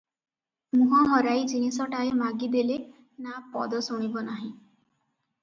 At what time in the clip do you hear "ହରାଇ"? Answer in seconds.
1.11-1.43